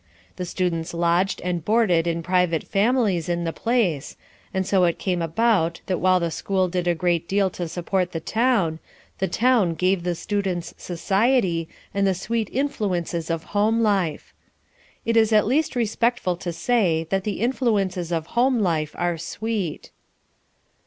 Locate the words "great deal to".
6.95-7.67